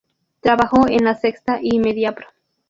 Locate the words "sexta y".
1.13-1.77